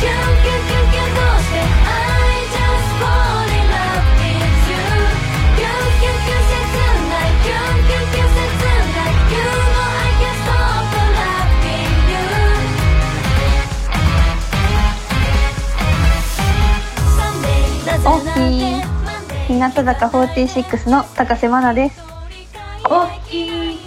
[0.00, 4.76] キュンキュンキュンキュンどうして I just fall in love with you
[5.56, 6.54] キュンキュンキュン切
[7.08, 8.38] ないキュンキュンキュン切
[8.94, 10.84] ない You know I can't stop
[11.16, 12.20] loving you
[17.16, 22.02] Someday なぜおっなんきて日向坂46の高瀬真奈です。
[22.84, 23.30] 大き
[23.74, 23.78] い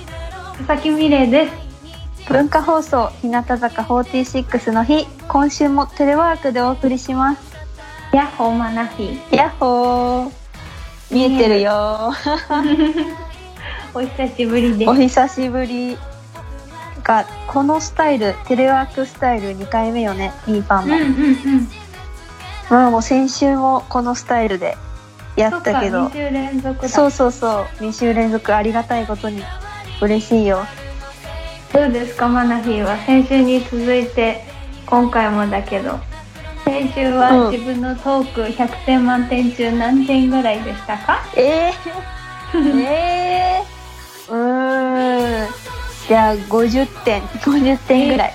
[0.57, 1.58] 佐々木美玲です。
[2.29, 7.41] 文化放送日向坂46の日今週もテレワークでお送りします。
[8.13, 10.31] ヤッホーマナフィやっほー。
[11.09, 12.13] 見えてるよ。
[13.95, 14.89] お久しぶりです。
[14.91, 14.93] お。
[14.93, 15.97] 久しぶり。
[17.03, 21.67] がこのスタイルテレワークスタイル2回目よね B パンも、うんうんうん。
[22.69, 24.77] まあもう先週もこのスタイルで
[25.35, 26.03] やったけど。
[26.03, 26.89] そっか、2週連続だ。
[26.89, 27.83] そうそうそう。
[27.83, 29.43] 2週連続ありがたいことに。
[30.01, 30.65] 嬉しいよ
[31.73, 32.97] どうですか、マナフィーは？
[33.05, 34.43] 先週に続いて、
[34.85, 35.99] 今回もだけど。
[36.65, 37.51] 先週はうん。
[37.51, 41.23] 自分のトーク100点満点中何点ぐらいでしたか？
[41.35, 45.47] えー、 えー、うーん。
[46.07, 47.21] じゃあ50点。
[47.21, 48.33] 50点ぐらい。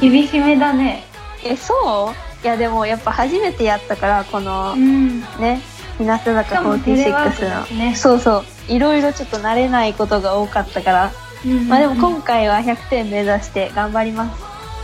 [0.00, 1.04] 厳しめだね。
[1.44, 2.44] えそう？
[2.44, 5.20] いやでもやっぱ初めてやったからこのん。
[5.38, 5.60] ね
[5.98, 7.94] 日向坂しかもテレワーク46の、ね。
[7.96, 8.44] そうそう。
[8.72, 11.12] いろいろちょっと慣れないことが多かったから、
[11.44, 14.42] うんまあでも今回は100点目指して頑張ります。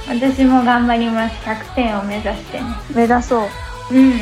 [0.08, 1.34] 私も頑張ります。
[1.44, 2.58] 100点を目指して。
[2.58, 2.64] ね。
[2.94, 3.48] 目指そう。
[3.92, 4.20] うん。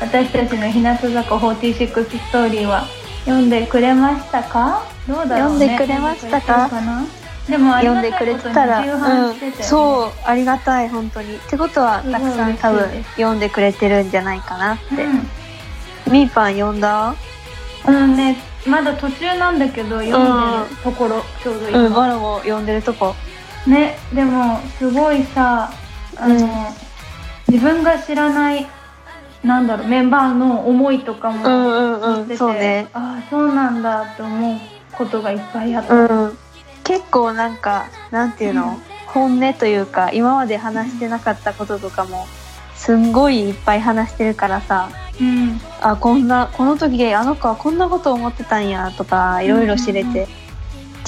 [0.00, 2.86] 私たちの日向坂46ストーリーは
[3.24, 4.82] 読んでくれましたか？
[5.06, 5.66] どうだろうね。
[5.66, 6.70] 読んでくれましたか？
[7.48, 11.36] でも読んでくれてたら、うん、そうありがたい本当に。
[11.36, 16.12] ってことはたくさん多分読んでくれてるんじゃないかなって、うん。
[16.12, 17.14] みーパン読んだ？
[17.84, 18.36] あのね、
[18.66, 21.86] まだ途中なんだけど読んでるところ、ちょうど今。
[21.86, 23.14] うんバラも読んでるとこ。
[23.66, 25.70] ね、でもすごいさ、
[26.16, 26.48] あの、うん。
[27.48, 28.66] 自分が知らない、
[29.44, 32.88] なんだろう、メンバーの思いとかもうんうん載ってて、そうね。
[32.92, 34.60] ああ、そうなんだって思う
[34.92, 35.94] ことがいっぱいあった。
[35.94, 36.38] うん。
[36.84, 38.96] 結構なんかなんていうの、うん。
[39.06, 42.26] 本音というか今まで話してなかったこととかも
[42.86, 44.88] すんごいいっぱい話してるからさ
[45.20, 45.60] うん。
[45.82, 50.26] あこんなこの時あの子はこんなこと思ってたんやとかいろいろ知れて、うんうん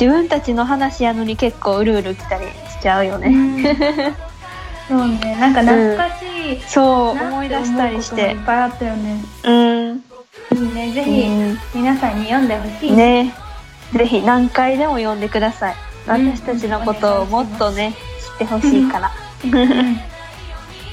[0.01, 4.15] 自分たちの話やのに結構うるうる来たりしちゃうよね、
[4.87, 8.31] そうね、なんか懐かしい、そうなって思い出したりして。
[8.31, 9.21] いっぱいあったよね。
[9.43, 10.05] うん。
[10.53, 11.59] いいね、ぜひ、うん。
[11.75, 12.93] 皆さんに読んでほしい。
[12.93, 13.35] ね。
[13.93, 15.75] ぜひ何回でも読んでください。
[16.07, 16.31] うん。
[16.31, 19.11] 私たちのことをもっとね知ってほしいから。
[19.45, 19.97] うん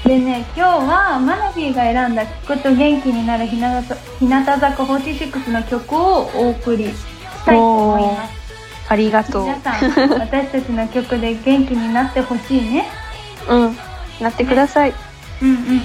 [0.06, 6.94] でね、今日はマナフィーが選んだ聞くと元気になる日向坂日向坂46の曲をお送りし
[7.44, 8.36] たいと思います。
[8.88, 9.90] ありがとう皆さん、
[10.20, 12.88] 私たちの曲で元気になってほしいね。
[13.48, 13.76] うん
[14.20, 14.94] なってください、
[15.42, 15.82] うんうん。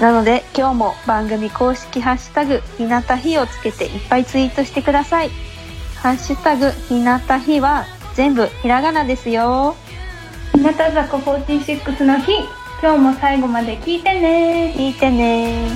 [0.00, 5.30] なので今日も番組公式ハッシュタグひなたひをつけていっぱいツイートしてください
[5.96, 9.76] ハッシュタグひなたひは全部ひらがなですよ
[10.52, 12.32] 日向坂46の日、
[12.84, 14.74] 今日も最後まで聞いてね。
[14.76, 15.70] 聞いてね。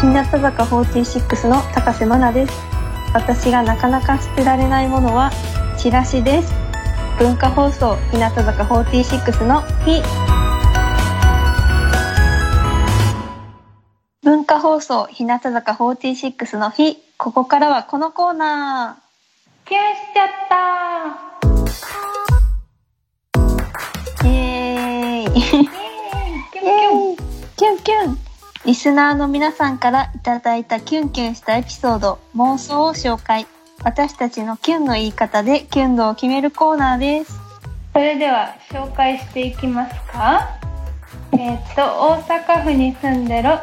[0.00, 2.52] 日向坂46の高瀬真奈です。
[3.14, 5.32] 私がなかなか捨てられないものは
[5.76, 6.52] チラシです。
[7.18, 10.00] 文化放送日向坂46の日
[14.22, 16.98] 文化放送日向坂46の日。
[17.16, 19.00] ここからはこのコーナ
[19.64, 20.28] キュンしちゃっ
[24.20, 24.24] た。
[24.24, 25.32] ーイエーイ。
[25.32, 27.16] キュンキュン
[27.56, 28.18] キュンキュン。
[28.66, 33.46] リスナーの皆さんからいただいたキュンキュンしたエピソード、妄想を紹介。
[33.84, 37.40] 私たちのキュンの言い方でキュン度を決めるコーナーです。
[37.94, 40.58] それでは紹介していきますか。
[41.32, 43.58] えーっと大阪府に住んでる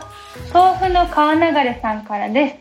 [0.54, 2.56] 豆腐の川流れさんからです。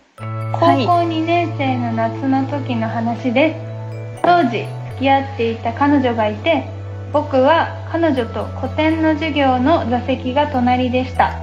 [0.53, 0.87] 高はい。
[0.87, 4.23] 校2年生の夏の時の話です。
[4.23, 6.65] 当時付き合っていた彼女がいて
[7.13, 11.39] 僕は彼女と古典の授業の座席が隣でした。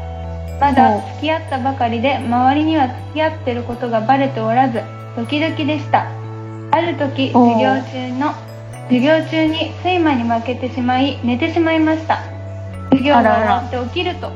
[0.60, 4.82] まだ付き合ったばかりで周りには付き合ってることがバレておらず
[5.16, 6.08] ドキドキでした。
[6.72, 8.34] ある時授業中の
[8.90, 12.24] 授業中に睡魔に負けてしまい寝てしまいました。
[12.90, 14.30] 授業が終わって起きると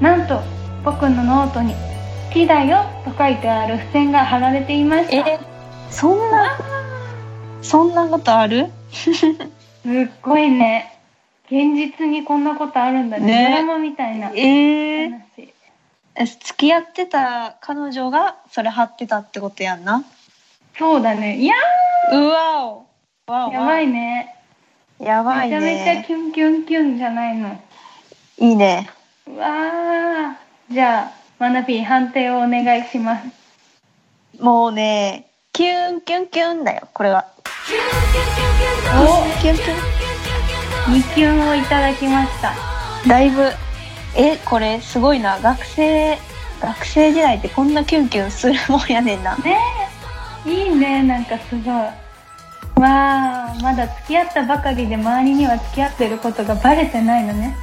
[0.00, 0.40] なんと
[0.84, 1.74] 僕のノートに
[2.28, 5.28] 「好きだよ」と書いてある付箋が貼られていました。
[5.28, 5.38] え、
[5.90, 6.58] そんな、
[7.62, 8.70] そんなことある？
[8.90, 9.40] すっ
[10.22, 10.98] ごいね。
[11.46, 13.26] 現実にこんなことあるんだね。
[13.26, 13.48] ね。
[13.50, 20.02] ドラマみたいな話、ええ付き合ってた彼女がそれ貼ってたってことやんな？
[20.78, 21.36] そうだね。
[21.36, 21.54] いや
[22.12, 22.86] うわお。
[23.26, 24.34] わおーやばいね。
[24.98, 27.50] やばいめちゃめちゃねキュンキュンキュンじゃないの。
[28.38, 28.88] いいね。
[29.26, 30.32] うわー
[30.72, 33.26] じゃあマナピー判定をお願いします。
[34.42, 37.26] もうねキュンキュンキュンだよこれは。
[38.94, 39.76] おキュンキュン。
[40.94, 42.54] 2キュンをいただきました。
[43.06, 43.50] だいぶ。
[44.16, 45.38] えこれすごいな。
[45.40, 46.16] 学生
[46.62, 49.36] 学生時代ってこんなキュンキュンするもんやねんな。
[49.36, 49.58] ね
[50.46, 50.50] え。
[50.50, 51.02] いいね。
[51.02, 51.64] なんかすごい。
[51.70, 51.92] わ
[52.80, 57.54] あまだ付き合ったばかりで周りには付き合ってることがバレてないのね。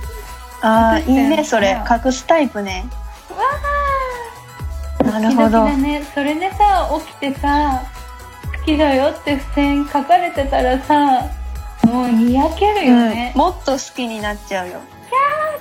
[0.62, 1.82] あーいいねそれ。
[1.90, 2.86] 隠すタイプね
[5.04, 5.70] なるほど。
[5.70, 6.04] ね。
[6.14, 6.90] それでさ
[7.22, 7.84] 起きてさ
[8.60, 11.30] 好きだよって付箋書かれてたらさ
[11.86, 13.32] もうにやけるよね。
[13.36, 14.80] うん、、もっと好きになっちゃうよ。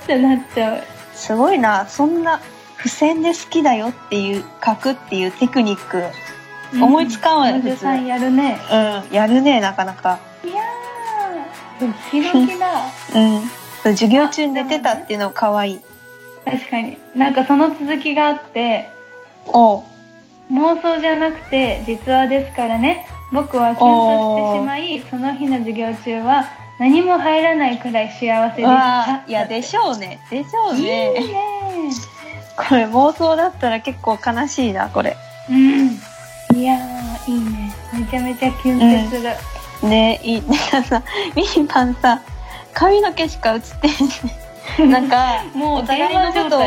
[0.03, 0.83] ってなっちゃう。
[1.13, 1.87] すごいな。
[1.87, 2.41] そんな
[2.77, 6.03] 付箋で好きだよっていう書くっていうテクニック
[6.73, 8.59] 思いつかんわよ普通彼女さんやるね。
[9.09, 9.15] うん。
[9.15, 10.19] やるねなかなか。
[10.43, 11.87] いやー。
[11.87, 12.85] ドキドキだ
[13.15, 13.95] うん。
[13.95, 15.81] 授業中に寝てたっていうの可愛い
[16.51, 16.97] 確かに。
[17.15, 18.89] なんかその続きがあって
[19.47, 19.83] おう。
[20.51, 23.05] 妄想じゃなくて実話ですからね。
[23.31, 23.89] 僕はキュン
[24.35, 26.45] としてしまいその日の授業中は
[26.79, 28.75] 何も入らないくらい幸せでしわ
[29.05, 30.19] たあいやでしょうね。
[30.31, 31.91] でしょういいねね
[32.57, 35.15] これ妄想だったら結構悲しいなこれ。
[35.49, 35.89] うん。
[36.57, 37.73] いやーいいね。
[37.93, 39.23] めちゃめちゃキュンってす
[39.83, 40.41] る、ねいい。
[40.49, 41.03] ねさ
[41.35, 42.21] ミーパンさ
[42.73, 44.13] 髪の毛しか映ってへんね
[44.89, 46.59] なんかもうお互いのこと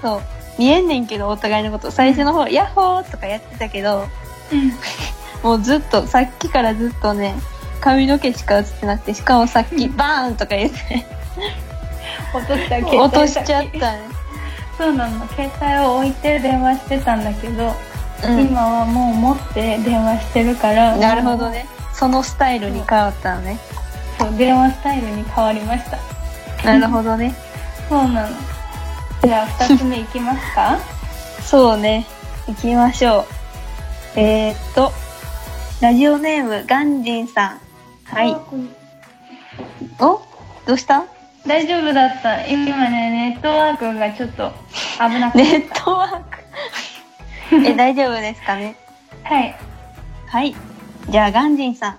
[0.00, 0.22] そう
[0.58, 1.90] 見えんねんけどお互いのこと。
[1.90, 4.06] 最初の方「ヤッホー!」とかやってたけど
[4.52, 4.72] うん。
[5.42, 7.34] もうずっとさっきからずっとね
[7.80, 9.96] 髪の毛しか映ってなくてしかもさっきうん。
[9.96, 11.04] バーンとか言って
[12.34, 13.92] 落とした落としちゃった。
[13.92, 14.00] ね、
[14.78, 15.26] そうなの。
[15.28, 17.74] 携帯を置いて電話してたんだけど、
[18.24, 20.96] うん、今はもう持って電話してるから。
[20.96, 21.66] なるほどね。
[21.92, 23.58] そのスタイルに変わったのね。
[24.18, 25.98] そう電話スタイルに変わりました
[26.64, 27.34] なるほどね。
[27.88, 28.28] そうなの。
[29.24, 30.78] じゃあ2つ目いきますか？
[31.42, 32.04] そうね。
[32.46, 33.24] 行きましょう。
[34.20, 34.92] えー、っと
[35.80, 37.60] ラジオネームガンジンさん。
[38.14, 38.36] はい。
[40.00, 40.20] お？
[40.66, 41.04] どうした？
[41.46, 42.46] 大丈夫だった。
[42.46, 44.52] 今ねネットワークがちょっと
[44.98, 46.38] 危なくて、ネットワーク？
[47.66, 48.76] え大丈夫ですかね？
[49.24, 49.54] はい。
[50.28, 50.54] はい。
[51.08, 51.98] じゃあ、ガンジンさん。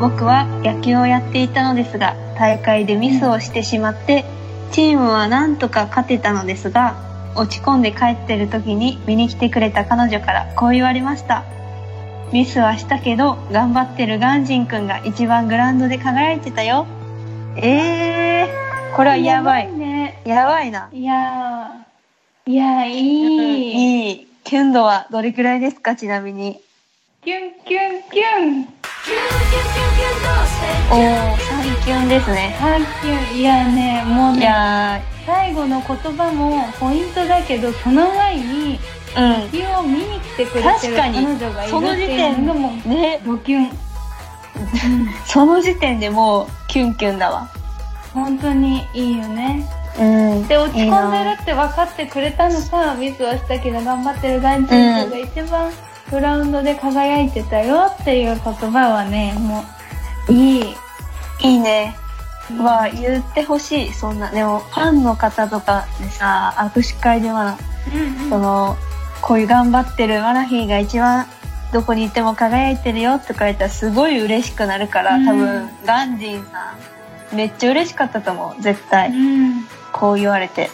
[0.00, 4.24] 僕は野球をやっていたのですが、大会でミスをしてしまって、
[4.72, 6.96] チームはなんとか勝てたのですが、
[7.36, 11.44] 落ち込んで帰ってる時に見に来てくれた彼女からこう言われました。
[12.32, 16.88] ミスはしたけど、頑張ってるガンジンくんが一番グラウンドで輝いてたよ。
[17.56, 19.72] えー、これはやばい。
[19.72, 20.88] ねやばいな。
[20.92, 24.26] いやーいやーいい、いい。
[24.42, 26.60] キュン度はどれくらいですかちなみに。
[27.24, 28.81] キュンキュンキュン
[30.90, 32.56] おー、3キュンですね。
[32.60, 39.48] あキュンいやねもういねや最後の言葉もポイントだけどその前にー、うん。
[39.50, 43.70] 日を見に来てくれてる彼女がいるっていうのがもうね、ドキュン
[45.26, 47.48] その時点でもうキュンキュンだわ。
[48.12, 49.66] 本当にいいよね
[49.98, 50.04] う
[50.44, 50.46] ん。
[50.46, 55.72] で落ち込んでるって分かってくれたのさミスはしたけど頑張ってるガンチンが一番
[56.12, 59.64] グラウンドで輝いてたよっていう言葉はねも
[60.28, 60.74] ういい
[61.42, 61.96] いいね。
[62.58, 63.92] は言ってほしい。
[63.92, 64.30] そんな。
[64.30, 67.58] でも、ファンの方とかでさ、握手会では、
[67.92, 68.76] うんその、
[69.20, 71.26] こういう頑張ってるマナヒーが一番
[71.72, 76.76] どこにいても輝いてるよって書いたらすごい嬉しくなるから、うん多分、ガンジンさ
[77.32, 78.62] ん、めっちゃ嬉しかったと思う。
[78.62, 79.10] 絶対。
[79.10, 80.70] うんこう言われて。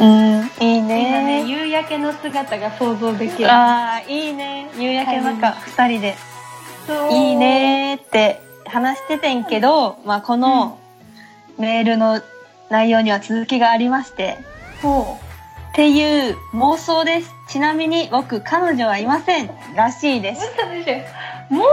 [0.00, 1.48] いいねうん、いい今ねね。
[1.48, 4.70] 夕焼けの姿が想像できるああ、いいね。
[4.76, 6.16] 夕焼けの中、二人で。
[6.86, 10.78] そういいねーって話しててんけど、まあ、この
[11.58, 12.22] メールの
[12.70, 14.38] 内容には続きがありまして、
[14.82, 15.18] ほ
[15.72, 17.30] っていう妄想です。
[17.48, 19.50] ちなみに僕、彼女はいません。
[19.74, 20.42] らしいうです。
[21.50, 21.64] 妄想な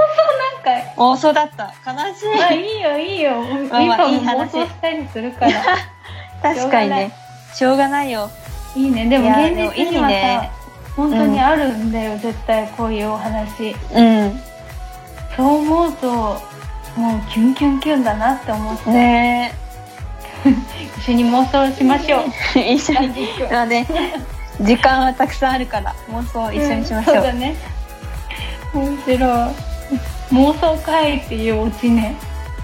[0.61, 1.73] んかい妄想だった。
[1.85, 2.37] 悲しい。
[2.37, 5.51] まあいいよいいよまあまあ今いい話想したりするから
[6.55, 7.24] 確かにね。
[7.55, 8.29] しょうがないよ。
[8.75, 10.51] いいねでも現実にはさね
[10.95, 14.39] 本当にあるんだよ、絶対こういうお話うん。
[15.35, 19.53] そう思うともうキュンキュンキュンだなって思って、ね
[20.99, 22.23] 一緒に妄想しましょう
[22.55, 22.73] え。
[22.75, 23.07] 一緒に。
[23.07, 23.87] にまあね、
[24.61, 27.15] 時間はたくさんあるから、妄想一緒にしましょう。
[27.15, 27.55] そうだね
[28.73, 29.19] 面白い
[30.33, 32.15] 妄想会っていうオチね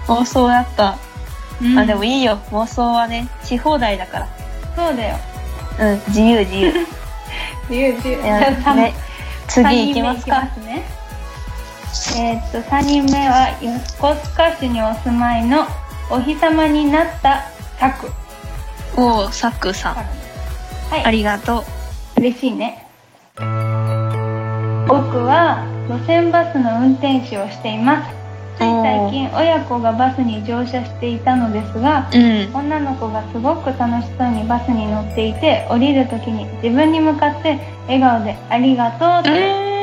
[0.06, 0.96] 妄想やった。
[1.60, 2.38] うんあ、でもいいよ。
[2.50, 4.28] 妄想はね、し放題だから。
[4.76, 5.16] そうだよ。
[5.78, 6.72] うん、自由自由。
[7.68, 8.22] 自由自由。
[8.22, 8.94] ね、
[9.48, 10.48] 三次行人目きますか。
[10.54, 10.82] すね。
[12.16, 15.66] えーっと、3人目は横須賀市にお住まいの
[16.10, 17.44] お日様になった
[17.78, 18.10] サク。
[18.96, 19.94] おー、サックさん。
[19.94, 21.04] はい。
[21.04, 21.60] ありがと
[22.16, 22.20] う。
[22.20, 22.86] 嬉しいね。
[24.88, 28.21] 僕は路線バスの運転手をしています。
[28.62, 32.50] つい最近親子がバスに乗車していたのですが、うん。
[32.54, 39.38] 女の子がすごく楽しそうにバスに乗っていて降りる時に自分に向かって笑顔で「ありがとう」って持っ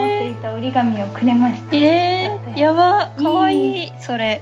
[0.08, 3.12] ていた折り紙をくれました、えー、やば。
[3.18, 3.92] かわいい。
[4.00, 4.42] それ。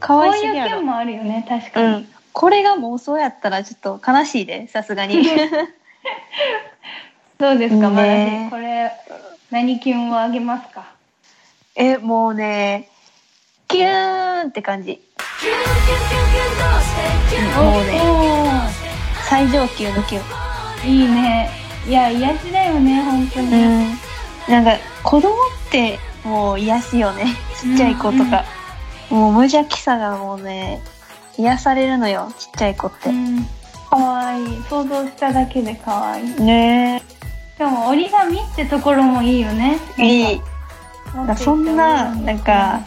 [0.00, 0.86] かわいういすぎやろ件。
[0.86, 2.08] もあるよね確かに、うん。
[2.32, 5.22] これが妄想やったらちょっと悲しいで、さすがに。
[7.38, 8.92] どうですか、ねマラジこれ
[9.50, 10.84] 何キュンをあげますか？
[11.74, 12.88] え、もうね、
[13.70, 15.00] キューンって感じ。
[17.56, 18.00] もうね、
[19.28, 20.20] 最上級のキュ
[20.84, 20.90] ン。
[20.90, 21.50] いいね
[21.86, 23.94] いや癒しだよね本当に、うん。
[24.48, 24.72] なんか、
[25.04, 25.34] 子供っ
[25.70, 27.26] てもう癒しよね。
[27.60, 28.44] ちっちゃい子とか。
[29.08, 30.82] もう無邪気さがもうね、
[31.38, 33.10] 癒されるのよ、ちっちゃい子って。
[33.10, 33.46] うん
[33.90, 37.02] かわいい想像しただけでかわいいしね
[37.58, 40.04] かも折り紙ってところもいいよねえ。
[40.04, 40.40] いい。
[41.12, 42.80] なんかそんななんか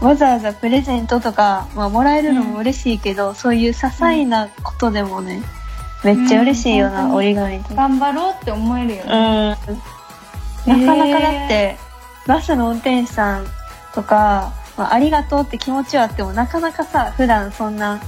[0.00, 5.42] わざわざプレゼントとか、まあ、もらえるのも嬉しいけど、そういう些細なことでもね、
[6.04, 7.62] めっちゃ嬉しいよな、うん折り紙。
[7.74, 9.10] 頑張ろうって思えるようん。
[9.10, 9.56] ね、
[10.66, 11.76] なかなかだって、
[12.26, 13.46] バスの運転手さん
[13.94, 18.00] とか、まあ、ありがとうって気持ちはあっても、なかなかさ、普段そんな、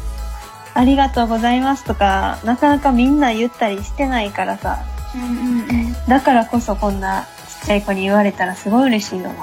[0.73, 4.79] ありがとうございますとか、なかなかみんな言ったりしてないからさ、
[5.15, 7.27] うんうんだからこそこんな
[7.61, 9.35] ちっちゃい子に言われたらすごい嬉しいよな。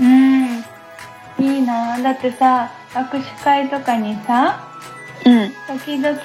[0.00, 0.51] うんうん
[1.38, 4.68] いいなだってさ握手会とかにさ
[5.24, 5.52] うん。
[5.80, 6.18] 時々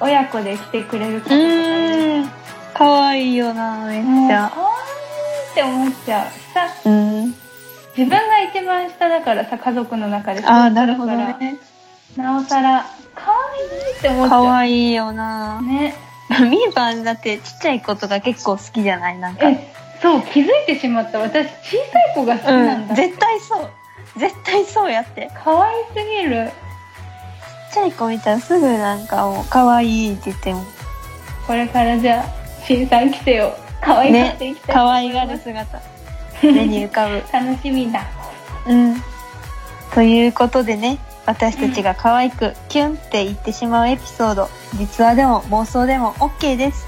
[0.00, 2.30] 親子で来てくれるかいるーん。
[2.72, 4.50] かわいいよな、めっちゃ。
[4.52, 4.72] 可愛い
[5.52, 7.26] って思っちゃうさうん。
[7.96, 11.58] 自分が一番下だからさ家族の中でああ、なるほどね。
[12.16, 15.60] なおさら可愛いって思っちゃかうわいいよな。
[15.62, 15.94] ね
[16.50, 19.18] みーぱんだってちっちゃい子とか結構好きじゃない？
[19.18, 19.48] なんか。
[19.48, 21.50] えそう気づいてしまった私小
[21.92, 23.68] さい子が好きなんだ、絶対そう。
[24.16, 25.30] 絶対そうやって。
[25.44, 30.64] 可愛すぎるちっちゃい子見たらすぐなんかもう可愛いって言っても。
[31.46, 32.24] これからじゃあ
[32.64, 35.80] 新さん来てよ可愛がっていきたい、可愛がる姿。
[36.42, 37.22] 目に浮かぶ。
[37.32, 38.02] 楽しみだ
[38.66, 39.02] うん。
[39.94, 46.86] ということでね、私たちが可愛くキュンって言ってしまうエピソード、実話でも妄想でも OK です。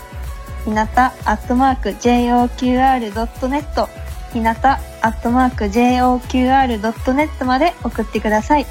[0.65, 3.89] ひなたアットマーク JOQR.net
[4.37, 8.67] ひなたアットマーク JOQR.net まで送ってください。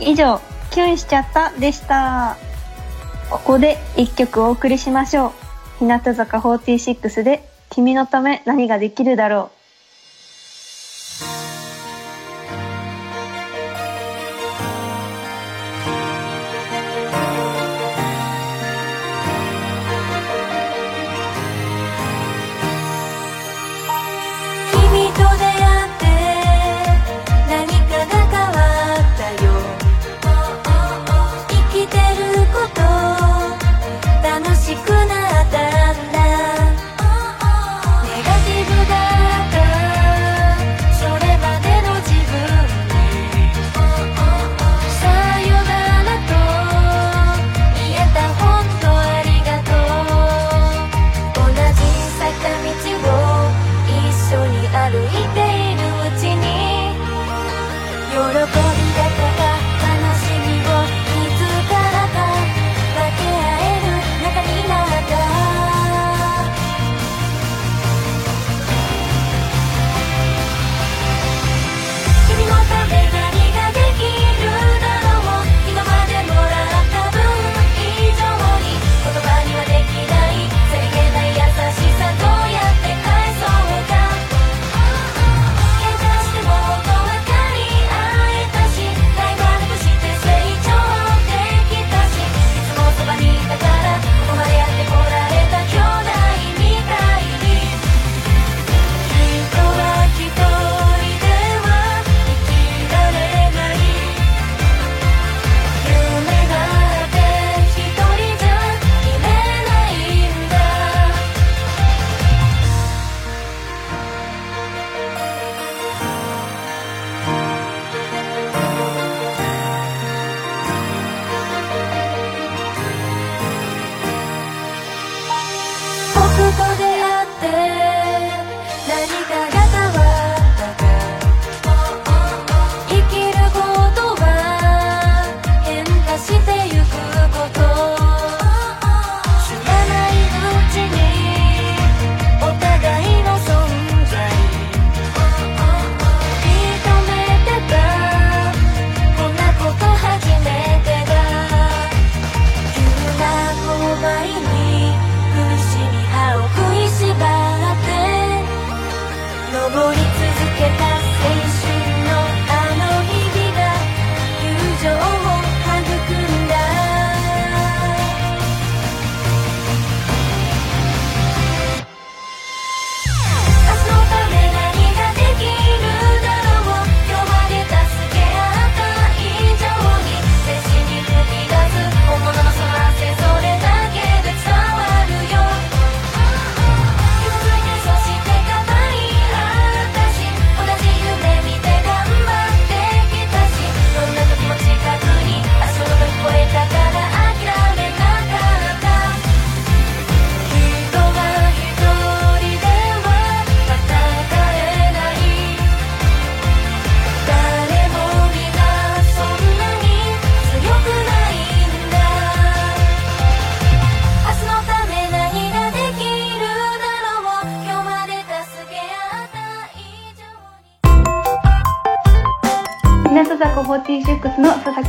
[0.00, 0.40] 以上、
[0.72, 2.36] キュンしちゃったでした。
[3.30, 5.30] ここで一曲お送りしましょう。
[5.78, 9.53] 日向坂46で君のため何ができるだろう。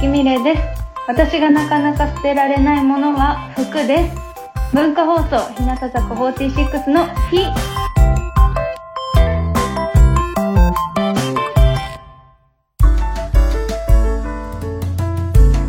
[0.06, 0.62] 木美玲です。
[1.08, 4.16] 私がなかなか捨てられないものは服です。
[4.72, 7.48] 文化放送日向坂46の日。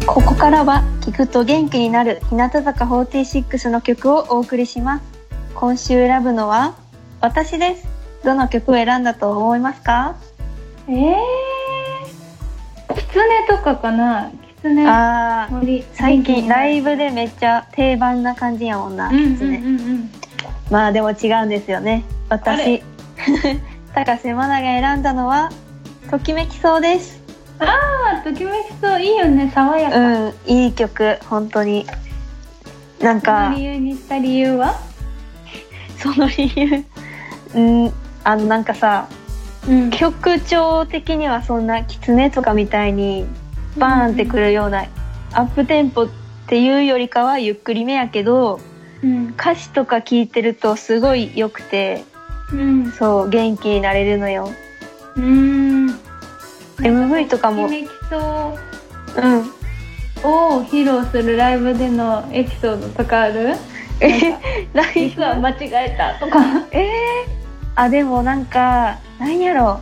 [0.07, 5.05] ここからは聞くと元気になる日向坂46の曲をお送りします。
[5.55, 6.75] 今週選ぶのは
[7.23, 7.89] 私です。
[8.23, 10.15] どの曲を選んだと思いますか？
[10.89, 11.17] えー、
[13.17, 14.31] ネとかかな？
[14.57, 19.09] キツネあー、森最近ライブブでめっちゃ定番な感じやもんな。
[19.09, 20.11] うんうんうんねうん。
[20.71, 22.05] まあでも違うんですよね。
[22.29, 22.83] あ私、
[23.95, 25.51] 高瀬愛奈が選んだのは、
[26.11, 27.23] ときめきそうです。
[27.59, 29.01] あー、ときめきそう。
[29.01, 29.99] いいよね、爽やか。
[29.99, 31.87] うん、いい曲、本当に。
[33.01, 34.75] なんそのか理、由にした理由は？
[35.99, 36.85] その理由、
[37.55, 37.93] うん、
[38.25, 39.07] あのなんかさ、
[39.69, 43.27] うん曲調的にはそんな狐とかみたいに
[43.77, 44.87] バーンってくるような
[45.33, 46.09] アップテンポっ
[46.47, 48.61] ていうよりかはゆっくりめやけど
[49.03, 49.29] うん。
[49.39, 52.05] 歌詞とか聞いてるとすごい良くて
[52.53, 52.93] うん。
[52.93, 54.51] そう元気になれるのよ
[55.17, 55.91] うーん。
[56.79, 59.45] MV とかもうんう
[60.25, 63.55] を披露するライブでのエピソードとかある？
[64.01, 64.11] え
[64.73, 65.01] ライブ？
[65.01, 66.39] 実は間違えたとか。
[66.73, 67.36] えー、
[67.77, 69.81] あでもなんかなんやろ。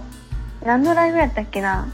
[0.65, 1.87] 何のライブやったっけな。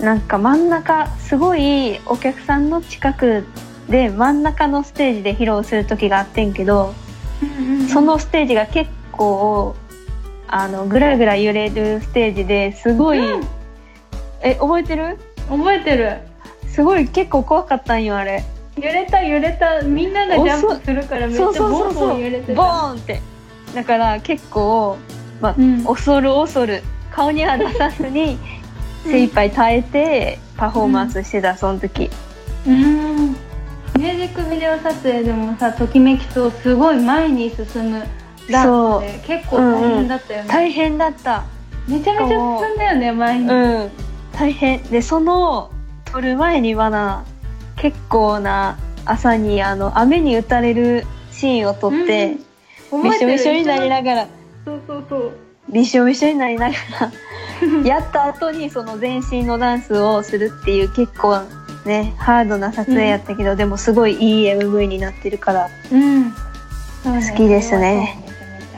[0.00, 3.44] なんか真ん中すごいお客さんの近く
[3.88, 6.94] で真ん中のステージで披露する時があってんけど
[7.92, 9.74] そのステージが結構
[10.46, 13.44] あのぐらぐら揺れるステージですごい、うん。
[14.40, 15.18] え覚えてる？
[15.48, 16.18] 覚えてる。
[16.68, 18.44] すごい結構怖かったんよあれ。
[18.76, 19.82] 揺れた揺れた。
[19.82, 22.68] みんながジャンプするからめっちゃボンボン揺れてボた。
[22.68, 23.20] ーンって
[23.74, 24.96] だから結構、
[25.40, 25.84] まあうん。
[25.84, 28.38] 恐る恐る顔には出さずに
[29.04, 32.10] 精一杯耐えてパフォーマンスしてた、その時。
[32.66, 33.28] うーん。
[33.96, 38.04] ミュージックビデオ撮影でもさ、ときめきそうすごい前に進む
[38.50, 40.48] ダンスで結構大変だったよね。
[40.48, 41.44] 大変だった。
[41.88, 43.48] めちゃめちゃ進んだよね前に。
[43.48, 43.86] う。
[43.86, 43.90] ん。
[44.32, 44.82] 大変。
[44.84, 45.70] でその
[46.04, 47.24] 撮る前にはな
[47.76, 52.36] 結構な朝にあの雨に打たれるシーンを撮って、
[52.92, 54.28] びしょびしょになりながら
[54.64, 55.32] そうそうそう。
[55.70, 56.76] びしょびしょになりなが
[57.82, 58.26] らやった。
[58.26, 61.40] 後にその全身のダンスをするっていう結構
[61.84, 63.36] ねハードな撮影やった。
[63.36, 66.32] けど、でもすごいいい MV になってるからうん。
[66.32, 68.24] 好きですね。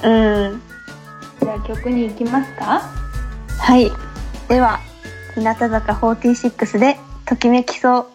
[0.02, 0.62] うん
[1.40, 2.80] じゃあ曲に行きますか
[3.58, 3.90] はい
[4.48, 4.80] では
[5.34, 8.06] 日向坂46で「ときめきそう」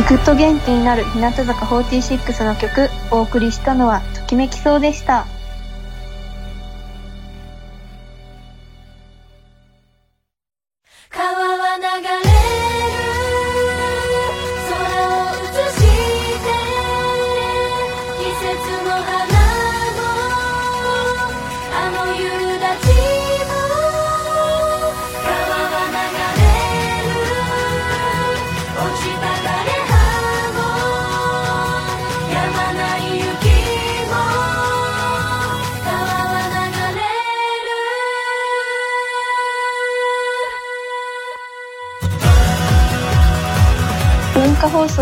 [0.00, 5.39] 聞くと元気になる日向坂46の曲お送りしたのはときめきそうでした。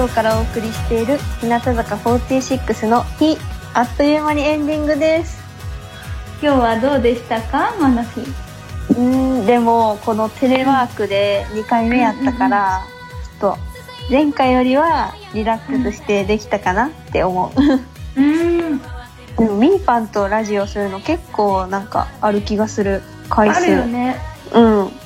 [0.09, 3.37] 化放送からお送りしている日向坂46の日。
[3.75, 5.39] あっという間にエンディングです。
[6.43, 7.75] 今日はどうでしたか？
[7.79, 12.83] マナヒうーんでもこのテレワークで2回目やったから、
[13.41, 13.59] ちょっと
[14.11, 18.79] 前回よりはリラックスしてできたかなって思う、うん。
[18.79, 18.85] で
[19.45, 23.03] もミーパンとラジオするの結構なんかある気がする。
[23.29, 24.17] 回あ数るよね。
[24.53, 24.89] うん。
[24.89, 24.98] 普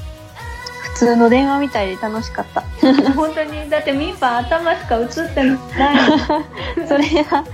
[1.04, 2.62] 通の電話みたいで楽しかった。
[3.14, 3.68] 本当に。
[3.68, 5.58] だってミーパン頭しか映ってない。
[6.88, 7.44] それが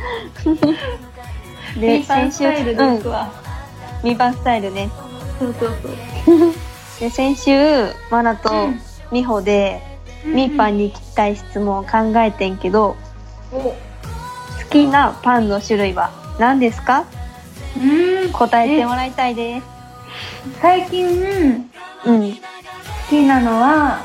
[1.77, 3.31] ミでーパンスタイルうんですわ、
[4.03, 4.91] ミーパンスタイルね。
[5.39, 5.77] そうそう
[6.27, 6.55] そう。
[7.01, 8.81] で先週マナとうん。
[9.11, 9.81] ミホで、
[10.25, 12.97] ミーパンに聞きたい質問を考えてんけど
[13.53, 13.57] お。
[13.59, 13.75] 好
[14.69, 17.05] きなパンの種類は何ですか？
[17.77, 18.33] うん。
[18.33, 19.67] 答えてもらいたいです。
[20.61, 21.65] 最近
[22.05, 22.39] うん
[23.09, 24.05] 好きなのは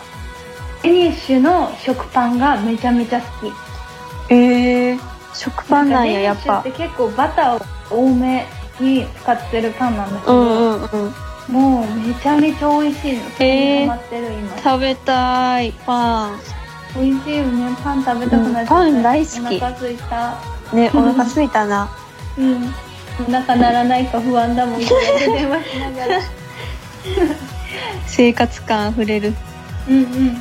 [0.82, 4.34] デニッシュの食パンがめちゃめちゃ好き。
[4.34, 5.00] えー、
[5.34, 6.62] 食パンなんややっぱ。
[6.64, 8.46] デニッシュって結構バターを多め
[8.80, 11.08] に使ってるパンなんだけど、うんうん
[11.50, 11.54] うん。
[11.54, 13.30] もうめちゃめちゃ美味しいの。
[13.32, 14.58] それにハマってる今。
[14.58, 16.40] 食べたいパン。
[16.96, 17.76] 美味しいよね。
[17.84, 19.40] パン食べたくなっちゃった、うんパン大好き。
[19.40, 20.36] お腹空いた。
[20.74, 21.90] ねお腹すいたな。
[22.40, 22.74] うん。
[23.28, 24.80] お腹ならないか不安だもん。
[24.80, 26.22] 電話しながら
[28.08, 29.34] 生活感あふれる。
[29.90, 30.38] うんうん。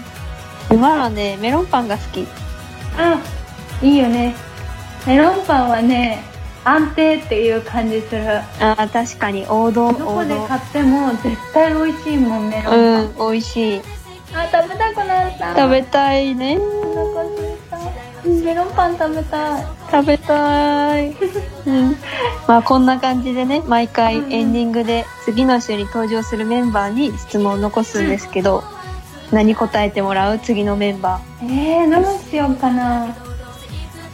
[0.70, 2.26] 今はねメロンパンが好き。
[2.96, 3.20] あ
[3.82, 4.34] いいよね。
[5.06, 6.22] メロンパンはね
[6.64, 8.38] 安定っていう感じする。
[8.60, 9.44] あー確かに。
[9.48, 13.80] 王道どこで買っても絶対美味しいもんメロンパン、うん美味しい。
[14.34, 16.56] あ食べたくなった食べたいね。
[16.58, 16.60] お
[17.14, 17.51] 腹空いた
[18.24, 19.66] メロンパン食べたい。
[19.90, 21.10] 食べたい、
[21.66, 21.96] うん、
[22.48, 24.32] まあこんな感じでね毎回うんうん。
[24.32, 28.64] エンディングで次の週に登場するメンバーに質問を残すんですけど、
[29.32, 30.38] 何答えてもらう？
[30.38, 33.14] 次のメンバえー、どうしようかな。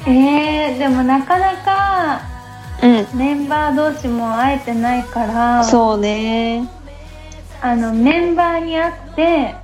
[0.07, 3.19] えー、でもなかなかーうん。
[3.19, 6.69] メンバー同士も会えてないからそうね。
[7.61, 9.55] あのメンバーに会って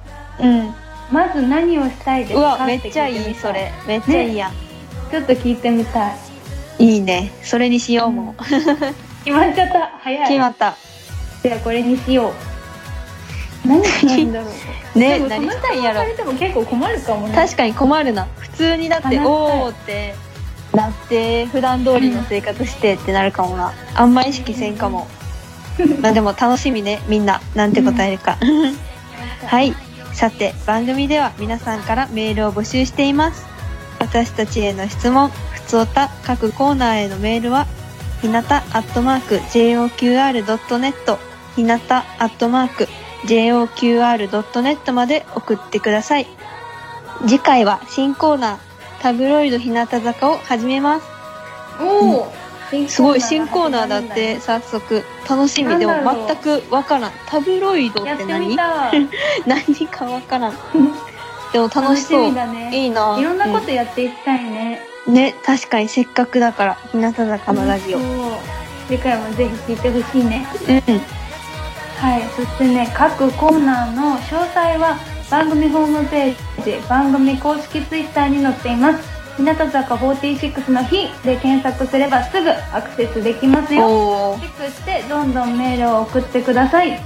[0.40, 0.74] うん
[1.14, 3.70] まず何をしたいですうかわめっちゃいいそれ。
[3.86, 4.48] めっちゃいいや。
[4.48, 4.52] ん、
[5.12, 6.16] ちょっと聞いてみたい。
[6.80, 7.30] いいね。
[7.44, 9.86] それにしようもう、決まっちゃった。
[10.00, 10.28] 早い。
[10.28, 10.74] 決まった。
[11.44, 13.68] じゃあこれにしよう。
[13.68, 14.50] 何したいんだろう。
[14.98, 17.34] ね何したいんやろ結構困るかもね。
[17.36, 18.26] 確かに困るな。
[18.38, 20.16] 普通にだっておーって
[20.72, 23.72] なって普段通りの生活してってなるかもな。
[23.94, 25.06] あんま意識せんかも。
[26.00, 27.40] まあでも楽しみねみんな。
[27.54, 28.36] なんて答えるか。
[29.46, 29.76] はい
[30.14, 33.46] さて番組では皆さんからメールを募集しています。
[33.98, 37.66] 私たちへの質問ふつおた各コーナーへのメールは
[38.22, 41.18] ひなたアットマーク JOQR.net
[41.56, 42.88] ひなたアットマーク
[43.26, 46.26] JOQR.net まで送ってください。
[47.22, 48.58] 次回は新コーナー
[49.00, 51.06] タブロイド日向坂を始めます。
[51.80, 52.32] おお、
[52.88, 55.02] すごい新コーナーだって早速。
[55.28, 55.78] 楽しみ。
[55.78, 55.94] でも
[56.26, 57.12] 全くわからん。
[57.26, 58.56] タブロイドって何？
[59.46, 60.52] 何かわからん。
[61.52, 62.70] でも楽楽ししそうね。
[62.72, 63.16] いいな。
[63.18, 65.88] いろんなことやっていきたいね、うんね確かに。
[65.88, 67.98] せっかくだから日向坂のラジオ。
[68.88, 70.46] 次回もぜひ聞いてほしいね。
[70.68, 71.00] うん。
[71.96, 72.22] はい。
[72.36, 74.98] そしてね各コーナーの詳細は
[75.30, 84.36] 番組ホームページ番組公式ツイッターに載っています日向坂46の日で検索すればすぐアクセスできますよ。
[84.40, 87.00] チェックしてどんどんメールを送ってください。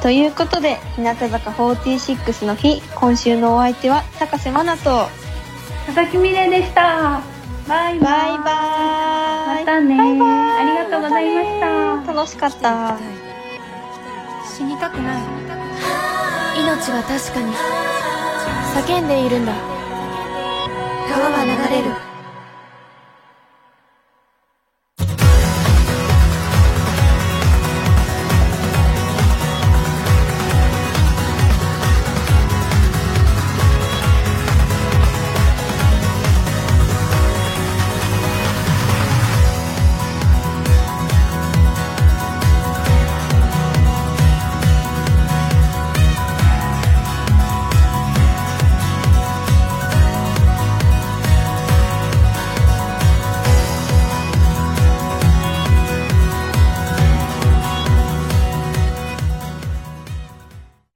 [0.00, 5.08] ということで日向坂46の日今週のお相手は高瀬愛奈と
[5.86, 7.20] 佐々木美玲でした。
[7.68, 8.00] バイバイ。
[8.00, 9.64] バイバーイ。
[9.64, 9.96] またね。
[9.96, 10.30] バイバイ。
[10.58, 11.60] ありがとうございまし
[12.06, 12.12] た。
[12.12, 12.98] 楽しかった。
[14.56, 15.22] 死にたくない。
[16.58, 17.52] 命は確かに
[18.86, 19.71] 叫んでいるんだ
[21.12, 22.11] 川は流れる。